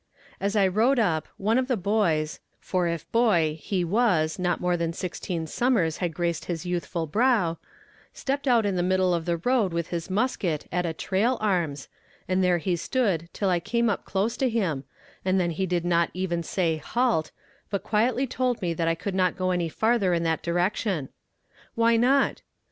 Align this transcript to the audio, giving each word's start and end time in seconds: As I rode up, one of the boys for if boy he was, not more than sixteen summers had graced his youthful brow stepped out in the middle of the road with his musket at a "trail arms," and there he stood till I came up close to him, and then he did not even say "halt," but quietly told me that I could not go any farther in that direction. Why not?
As 0.39 0.55
I 0.55 0.65
rode 0.67 0.97
up, 0.97 1.27
one 1.37 1.59
of 1.59 1.67
the 1.67 1.77
boys 1.77 2.39
for 2.59 2.87
if 2.87 3.11
boy 3.11 3.59
he 3.61 3.85
was, 3.85 4.39
not 4.39 4.59
more 4.59 4.75
than 4.75 4.93
sixteen 4.93 5.45
summers 5.45 5.97
had 5.97 6.11
graced 6.15 6.45
his 6.45 6.65
youthful 6.65 7.05
brow 7.05 7.59
stepped 8.11 8.47
out 8.47 8.65
in 8.65 8.75
the 8.77 8.81
middle 8.81 9.13
of 9.13 9.25
the 9.25 9.37
road 9.37 9.71
with 9.73 9.89
his 9.89 10.09
musket 10.09 10.65
at 10.71 10.87
a 10.87 10.93
"trail 10.93 11.37
arms," 11.39 11.87
and 12.27 12.43
there 12.43 12.57
he 12.57 12.75
stood 12.75 13.29
till 13.31 13.51
I 13.51 13.59
came 13.59 13.91
up 13.91 14.03
close 14.03 14.35
to 14.37 14.49
him, 14.49 14.85
and 15.23 15.39
then 15.39 15.51
he 15.51 15.67
did 15.67 15.85
not 15.85 16.09
even 16.15 16.41
say 16.41 16.77
"halt," 16.77 17.29
but 17.69 17.83
quietly 17.83 18.25
told 18.25 18.59
me 18.59 18.73
that 18.73 18.87
I 18.87 18.95
could 18.95 19.13
not 19.13 19.37
go 19.37 19.51
any 19.51 19.69
farther 19.69 20.15
in 20.15 20.23
that 20.23 20.41
direction. 20.41 21.09
Why 21.75 21.95
not? 21.95 22.41